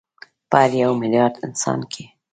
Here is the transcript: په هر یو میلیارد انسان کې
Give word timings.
په 0.49 0.57
هر 0.63 0.71
یو 0.83 0.91
میلیارد 1.01 1.35
انسان 1.47 1.79
کې 1.91 2.03